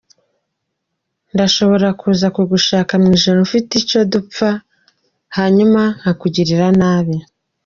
[1.33, 4.49] "Ndashobora kuza kugusaka mw'ijoro mfise ico dupfa
[5.37, 7.15] hanyuma nkakugirira nabi.